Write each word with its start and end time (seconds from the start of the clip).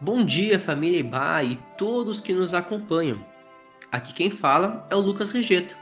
Bom 0.00 0.24
dia, 0.24 0.60
família 0.60 1.00
Iba 1.00 1.42
e 1.42 1.56
todos 1.76 2.20
que 2.20 2.32
nos 2.32 2.54
acompanham. 2.54 3.18
Aqui 3.90 4.12
quem 4.12 4.30
fala 4.30 4.86
é 4.88 4.94
o 4.94 5.00
Lucas 5.00 5.32
Regeto 5.32 5.76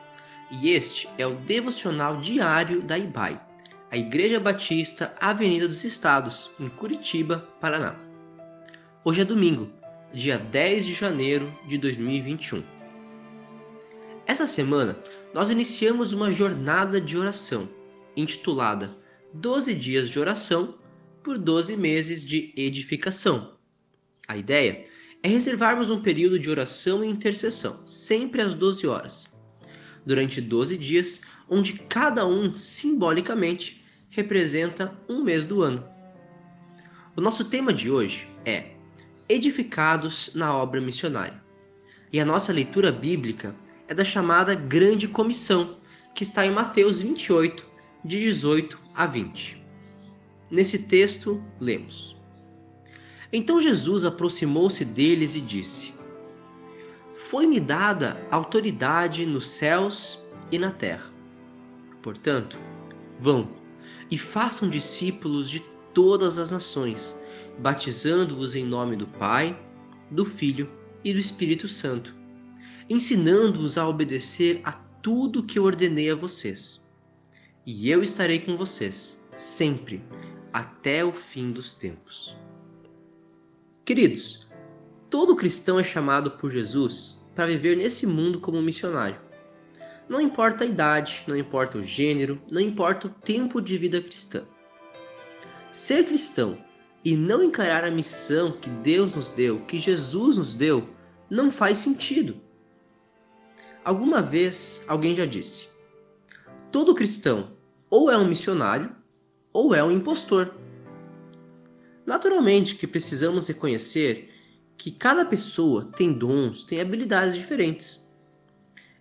e 0.50 0.70
este 0.70 1.06
é 1.18 1.26
o 1.26 1.34
devocional 1.34 2.18
diário 2.18 2.80
da 2.80 2.96
IBAI, 2.96 3.38
a 3.90 3.96
Igreja 3.98 4.40
Batista 4.40 5.14
Avenida 5.20 5.68
dos 5.68 5.84
Estados, 5.84 6.50
em 6.58 6.66
Curitiba, 6.66 7.46
Paraná. 7.60 7.94
Hoje 9.04 9.20
é 9.20 9.24
domingo, 9.24 9.70
dia 10.14 10.38
10 10.38 10.86
de 10.86 10.94
janeiro 10.94 11.52
de 11.68 11.76
2021. 11.76 12.64
Essa 14.26 14.46
semana 14.46 14.98
nós 15.34 15.50
iniciamos 15.50 16.14
uma 16.14 16.32
jornada 16.32 16.98
de 17.02 17.18
oração 17.18 17.68
intitulada 18.16 18.96
12 19.34 19.74
dias 19.74 20.08
de 20.08 20.18
oração 20.18 20.78
por 21.22 21.36
12 21.36 21.76
meses 21.76 22.24
de 22.24 22.54
edificação 22.56 23.55
a 24.28 24.36
ideia 24.36 24.86
é 25.22 25.28
reservarmos 25.28 25.90
um 25.90 26.00
período 26.00 26.38
de 26.38 26.50
oração 26.50 27.04
e 27.04 27.08
intercessão, 27.08 27.86
sempre 27.86 28.42
às 28.42 28.54
12 28.54 28.86
horas, 28.86 29.34
durante 30.04 30.40
12 30.40 30.76
dias, 30.76 31.22
onde 31.48 31.74
cada 31.74 32.26
um, 32.26 32.54
simbolicamente, 32.54 33.84
representa 34.10 34.96
um 35.08 35.22
mês 35.22 35.46
do 35.46 35.62
ano. 35.62 35.86
O 37.16 37.20
nosso 37.20 37.44
tema 37.44 37.72
de 37.72 37.90
hoje 37.90 38.28
é 38.44 38.72
Edificados 39.28 40.32
na 40.34 40.56
obra 40.56 40.80
missionária. 40.80 41.42
E 42.12 42.20
a 42.20 42.24
nossa 42.24 42.52
leitura 42.52 42.92
bíblica 42.92 43.54
é 43.88 43.94
da 43.94 44.04
chamada 44.04 44.54
Grande 44.54 45.08
Comissão, 45.08 45.78
que 46.14 46.22
está 46.22 46.46
em 46.46 46.52
Mateus 46.52 47.00
28, 47.00 47.66
de 48.04 48.20
18 48.20 48.78
a 48.94 49.06
20. 49.06 49.62
Nesse 50.50 50.78
texto, 50.78 51.42
lemos. 51.58 52.15
Então 53.32 53.60
Jesus 53.60 54.04
aproximou-se 54.04 54.84
deles 54.84 55.34
e 55.34 55.40
disse: 55.40 55.94
Foi-me 57.14 57.58
dada 57.58 58.26
autoridade 58.30 59.26
nos 59.26 59.48
céus 59.48 60.24
e 60.50 60.58
na 60.58 60.70
terra. 60.70 61.12
Portanto, 62.02 62.58
vão 63.20 63.48
e 64.10 64.16
façam 64.16 64.68
discípulos 64.68 65.50
de 65.50 65.60
todas 65.92 66.38
as 66.38 66.50
nações, 66.50 67.20
batizando-os 67.58 68.54
em 68.54 68.64
nome 68.64 68.96
do 68.96 69.06
Pai, 69.06 69.58
do 70.10 70.24
Filho 70.24 70.70
e 71.02 71.12
do 71.12 71.18
Espírito 71.18 71.66
Santo, 71.66 72.14
ensinando-os 72.88 73.76
a 73.76 73.88
obedecer 73.88 74.60
a 74.62 74.72
tudo 74.72 75.42
que 75.42 75.58
eu 75.58 75.64
ordenei 75.64 76.10
a 76.10 76.14
vocês. 76.14 76.84
E 77.64 77.90
eu 77.90 78.02
estarei 78.02 78.38
com 78.38 78.56
vocês, 78.56 79.26
sempre, 79.36 80.04
até 80.52 81.04
o 81.04 81.12
fim 81.12 81.50
dos 81.50 81.74
tempos. 81.74 82.36
Queridos, 83.86 84.48
todo 85.08 85.36
cristão 85.36 85.78
é 85.78 85.84
chamado 85.84 86.32
por 86.32 86.50
Jesus 86.50 87.24
para 87.36 87.46
viver 87.46 87.76
nesse 87.76 88.04
mundo 88.04 88.40
como 88.40 88.60
missionário. 88.60 89.20
Não 90.08 90.20
importa 90.20 90.64
a 90.64 90.66
idade, 90.66 91.22
não 91.28 91.36
importa 91.36 91.78
o 91.78 91.84
gênero, 91.84 92.42
não 92.50 92.60
importa 92.60 93.06
o 93.06 93.10
tempo 93.10 93.60
de 93.60 93.78
vida 93.78 94.00
cristã. 94.00 94.42
Ser 95.70 96.04
cristão 96.04 96.58
e 97.04 97.16
não 97.16 97.44
encarar 97.44 97.84
a 97.84 97.90
missão 97.92 98.58
que 98.60 98.68
Deus 98.68 99.14
nos 99.14 99.28
deu, 99.28 99.60
que 99.60 99.78
Jesus 99.78 100.36
nos 100.36 100.52
deu, 100.52 100.88
não 101.30 101.52
faz 101.52 101.78
sentido. 101.78 102.40
Alguma 103.84 104.20
vez 104.20 104.84
alguém 104.88 105.14
já 105.14 105.26
disse: 105.26 105.68
todo 106.72 106.92
cristão 106.92 107.52
ou 107.88 108.10
é 108.10 108.18
um 108.18 108.26
missionário 108.26 108.96
ou 109.52 109.72
é 109.72 109.84
um 109.84 109.92
impostor. 109.92 110.65
Naturalmente 112.06 112.76
que 112.76 112.86
precisamos 112.86 113.48
reconhecer 113.48 114.32
que 114.78 114.92
cada 114.92 115.24
pessoa 115.24 115.90
tem 115.96 116.12
dons, 116.12 116.62
tem 116.62 116.80
habilidades 116.80 117.34
diferentes. 117.34 118.06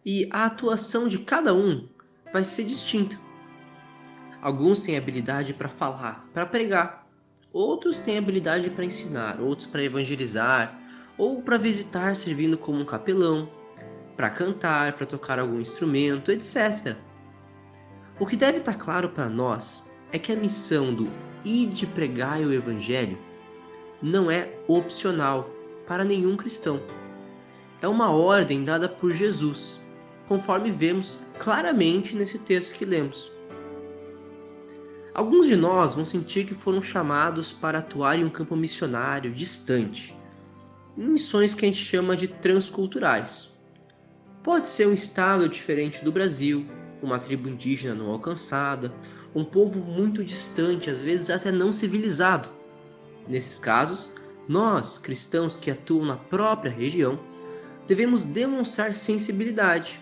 E 0.04 0.28
a 0.32 0.46
atuação 0.46 1.08
de 1.08 1.20
cada 1.20 1.54
um 1.54 1.88
vai 2.34 2.44
ser 2.44 2.64
distinta. 2.64 3.20
Alguns 4.42 4.84
têm 4.84 4.98
habilidade 4.98 5.54
para 5.54 5.70
falar, 5.70 6.28
para 6.34 6.46
pregar. 6.46 7.06
Outros 7.54 8.00
têm 8.00 8.18
habilidade 8.18 8.70
para 8.70 8.86
ensinar, 8.86 9.40
outros 9.40 9.68
para 9.68 9.84
evangelizar, 9.84 10.80
ou 11.18 11.42
para 11.42 11.58
visitar 11.58 12.16
servindo 12.16 12.58
como 12.58 12.80
um 12.80 12.86
capelão, 12.86 13.50
para 14.18 14.30
cantar, 14.30 14.94
para 14.94 15.06
tocar 15.06 15.40
algum 15.40 15.60
instrumento, 15.60 16.32
etc. 16.32 16.96
O 18.20 18.26
que 18.26 18.36
deve 18.36 18.60
estar 18.60 18.76
claro 18.76 19.10
para 19.10 19.30
nós 19.30 19.88
é 20.16 20.18
que 20.18 20.32
a 20.32 20.36
missão 20.38 20.94
do 20.94 21.12
e 21.44 21.66
de 21.66 21.86
pregar 21.86 22.40
o 22.40 22.54
Evangelho 22.54 23.18
não 24.02 24.32
é 24.32 24.50
opcional 24.66 25.50
para 25.86 26.06
nenhum 26.06 26.38
cristão. 26.38 26.82
É 27.82 27.88
uma 27.90 28.10
ordem 28.10 28.64
dada 28.64 28.88
por 28.88 29.12
Jesus, 29.12 29.82
conforme 30.26 30.72
vemos 30.72 31.26
claramente 31.38 32.16
nesse 32.16 32.40
texto 32.40 32.76
que 32.76 32.86
lemos. 32.86 33.30
Alguns 35.14 35.48
de 35.48 35.58
nós 35.58 35.96
vão 35.96 36.06
sentir 36.06 36.46
que 36.46 36.56
foram 36.56 36.82
chamados 36.82 37.52
para 37.52 37.80
atuar 37.80 38.18
em 38.18 38.24
um 38.24 38.30
campo 38.30 38.56
missionário 38.56 39.34
distante, 39.34 40.16
em 40.98 41.10
missões 41.10 41.54
que 41.54 41.66
a 41.66 41.68
gente 41.68 41.84
chama 41.84 42.16
de 42.16 42.30
transculturais. 42.30 43.54
Pode 44.42 44.70
ser 44.70 44.88
um 44.88 44.94
estado 44.94 45.50
diferente 45.50 46.06
do 46.06 46.12
Brasil, 46.12 46.66
uma 47.06 47.20
tribo 47.20 47.48
indígena 47.48 47.96
não 47.96 48.12
alcançada, 48.12 48.94
um 49.34 49.44
povo 49.44 49.84
muito 49.84 50.24
distante, 50.24 50.90
às 50.90 51.00
vezes 51.00 51.30
até 51.30 51.52
não 51.52 51.72
civilizado. 51.72 52.50
Nesses 53.28 53.60
casos, 53.60 54.12
nós, 54.48 54.98
cristãos 54.98 55.58
que 55.58 55.72
atuam 55.72 56.06
na 56.06 56.18
própria 56.18 56.72
região, 56.72 57.20
devemos 57.88 58.26
demonstrar 58.26 58.94
sensibilidade 58.94 60.02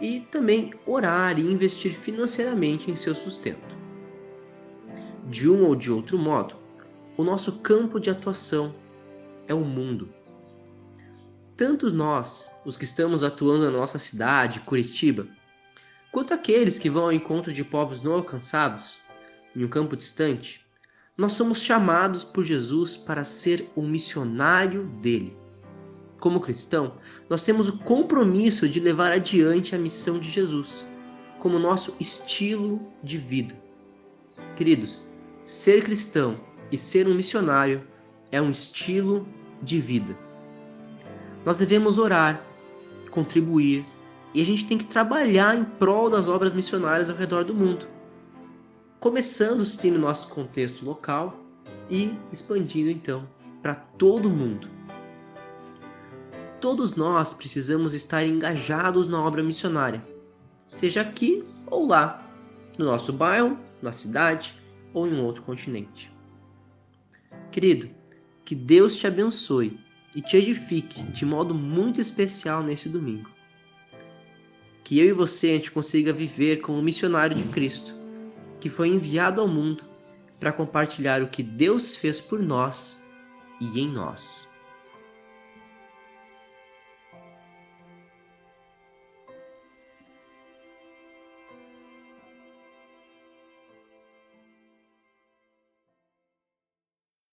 e 0.00 0.20
também 0.20 0.72
orar 0.86 1.38
e 1.38 1.42
investir 1.42 1.92
financeiramente 1.92 2.90
em 2.90 2.96
seu 2.96 3.14
sustento. 3.14 3.76
De 5.28 5.48
um 5.48 5.64
ou 5.64 5.74
de 5.74 5.90
outro 5.90 6.18
modo, 6.18 6.56
o 7.16 7.24
nosso 7.24 7.58
campo 7.58 7.98
de 7.98 8.10
atuação 8.10 8.74
é 9.46 9.54
o 9.54 9.64
mundo. 9.64 10.08
Tanto 11.56 11.92
nós, 11.92 12.52
os 12.64 12.76
que 12.76 12.84
estamos 12.84 13.24
atuando 13.24 13.64
na 13.64 13.70
nossa 13.70 13.98
cidade, 13.98 14.60
Curitiba, 14.60 15.26
Quanto 16.10 16.32
àqueles 16.32 16.78
que 16.78 16.88
vão 16.88 17.04
ao 17.04 17.12
encontro 17.12 17.52
de 17.52 17.62
povos 17.62 18.02
não 18.02 18.12
alcançados, 18.12 18.98
em 19.54 19.64
um 19.64 19.68
campo 19.68 19.96
distante, 19.96 20.64
nós 21.16 21.32
somos 21.32 21.62
chamados 21.62 22.24
por 22.24 22.44
Jesus 22.44 22.96
para 22.96 23.24
ser 23.24 23.68
o 23.74 23.82
missionário 23.82 24.84
dele. 25.02 25.36
Como 26.20 26.40
cristão, 26.40 26.94
nós 27.28 27.44
temos 27.44 27.68
o 27.68 27.78
compromisso 27.78 28.68
de 28.68 28.80
levar 28.80 29.12
adiante 29.12 29.74
a 29.74 29.78
missão 29.78 30.18
de 30.18 30.30
Jesus, 30.30 30.86
como 31.38 31.58
nosso 31.58 31.94
estilo 32.00 32.80
de 33.02 33.18
vida. 33.18 33.54
Queridos, 34.56 35.04
ser 35.44 35.84
cristão 35.84 36.40
e 36.72 36.78
ser 36.78 37.06
um 37.06 37.14
missionário 37.14 37.86
é 38.32 38.40
um 38.40 38.50
estilo 38.50 39.26
de 39.62 39.80
vida. 39.80 40.16
Nós 41.44 41.56
devemos 41.56 41.98
orar, 41.98 42.44
contribuir, 43.10 43.84
e 44.38 44.40
a 44.40 44.44
gente 44.44 44.66
tem 44.66 44.78
que 44.78 44.86
trabalhar 44.86 45.58
em 45.58 45.64
prol 45.64 46.08
das 46.08 46.28
obras 46.28 46.52
missionárias 46.52 47.10
ao 47.10 47.16
redor 47.16 47.42
do 47.42 47.52
mundo. 47.52 47.88
Começando 49.00 49.66
sim 49.66 49.90
no 49.90 49.98
nosso 49.98 50.28
contexto 50.28 50.84
local 50.84 51.44
e 51.90 52.16
expandindo 52.30 52.88
então 52.88 53.28
para 53.60 53.74
todo 53.74 54.28
o 54.28 54.32
mundo. 54.32 54.70
Todos 56.60 56.94
nós 56.94 57.34
precisamos 57.34 57.94
estar 57.94 58.24
engajados 58.24 59.08
na 59.08 59.20
obra 59.20 59.42
missionária, 59.42 60.06
seja 60.68 61.00
aqui 61.00 61.44
ou 61.66 61.88
lá, 61.88 62.24
no 62.78 62.84
nosso 62.84 63.12
bairro, 63.12 63.58
na 63.82 63.90
cidade 63.90 64.54
ou 64.94 65.08
em 65.08 65.14
um 65.14 65.24
outro 65.24 65.42
continente. 65.42 66.14
Querido, 67.50 67.90
que 68.44 68.54
Deus 68.54 68.94
te 68.94 69.04
abençoe 69.04 69.80
e 70.14 70.22
te 70.22 70.36
edifique 70.36 71.02
de 71.06 71.26
modo 71.26 71.52
muito 71.52 72.00
especial 72.00 72.62
nesse 72.62 72.88
domingo 72.88 73.36
que 74.88 74.98
eu 74.98 75.04
e 75.04 75.12
você 75.12 75.48
a 75.48 75.54
gente 75.56 75.70
consiga 75.70 76.14
viver 76.14 76.62
como 76.62 76.80
missionário 76.80 77.36
de 77.36 77.44
Cristo, 77.50 77.94
que 78.58 78.70
foi 78.70 78.88
enviado 78.88 79.38
ao 79.38 79.46
mundo 79.46 79.84
para 80.40 80.50
compartilhar 80.50 81.20
o 81.22 81.28
que 81.28 81.42
Deus 81.42 81.94
fez 81.94 82.22
por 82.22 82.40
nós 82.40 83.02
e 83.60 83.82
em 83.82 83.92
nós. 83.92 84.47